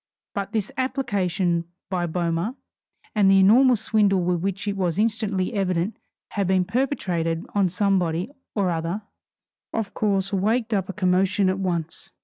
[0.33, 2.55] But this application by Boehmer,
[3.13, 5.95] and the enormous swindle which it was instantly evident
[6.29, 9.03] had been perpetrated on somebody or other,
[9.71, 12.09] of course waked up a commotion at once.